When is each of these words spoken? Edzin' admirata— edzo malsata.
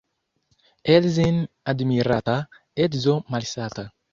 Edzin' 0.93 1.37
admirata— 1.73 2.39
edzo 2.87 3.15
malsata. 3.37 3.89